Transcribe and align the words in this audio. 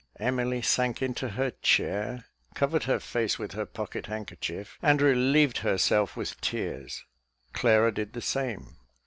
Emily 0.19 0.63
sank 0.63 1.03
into 1.03 1.29
her 1.29 1.51
chair, 1.61 2.25
covered 2.55 2.85
her 2.85 2.99
face 2.99 3.37
with 3.37 3.51
her 3.51 3.67
pocket 3.67 4.07
handkerchief, 4.07 4.79
and 4.81 4.99
relieved 4.99 5.59
herself 5.59 6.17
with 6.17 6.41
tears. 6.41 7.05
Clara 7.53 7.93
did 7.93 8.13
the 8.13 8.21
same. 8.23 8.77